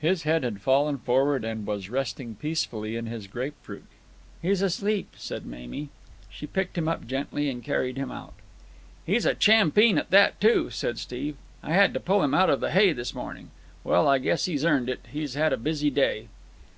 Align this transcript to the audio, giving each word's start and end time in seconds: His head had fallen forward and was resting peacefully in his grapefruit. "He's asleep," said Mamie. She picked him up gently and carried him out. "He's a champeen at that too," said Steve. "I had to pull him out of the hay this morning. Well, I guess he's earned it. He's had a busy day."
His 0.00 0.24
head 0.24 0.42
had 0.42 0.60
fallen 0.60 0.98
forward 0.98 1.46
and 1.46 1.66
was 1.66 1.88
resting 1.88 2.34
peacefully 2.34 2.94
in 2.94 3.06
his 3.06 3.26
grapefruit. 3.26 3.86
"He's 4.42 4.60
asleep," 4.60 5.14
said 5.16 5.46
Mamie. 5.46 5.88
She 6.28 6.46
picked 6.46 6.76
him 6.76 6.88
up 6.88 7.06
gently 7.06 7.48
and 7.48 7.64
carried 7.64 7.96
him 7.96 8.10
out. 8.12 8.34
"He's 9.06 9.24
a 9.24 9.34
champeen 9.34 9.96
at 9.96 10.10
that 10.10 10.42
too," 10.42 10.68
said 10.68 10.98
Steve. 10.98 11.36
"I 11.62 11.72
had 11.72 11.94
to 11.94 12.00
pull 12.00 12.22
him 12.22 12.34
out 12.34 12.50
of 12.50 12.60
the 12.60 12.70
hay 12.72 12.92
this 12.92 13.14
morning. 13.14 13.50
Well, 13.82 14.06
I 14.06 14.18
guess 14.18 14.44
he's 14.44 14.62
earned 14.62 14.90
it. 14.90 15.06
He's 15.10 15.32
had 15.32 15.54
a 15.54 15.56
busy 15.56 15.88
day." 15.88 16.28